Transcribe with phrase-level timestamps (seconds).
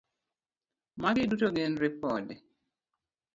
[1.01, 2.33] Magi duto gin ripode.